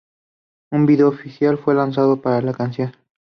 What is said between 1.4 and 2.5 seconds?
fue lanzado para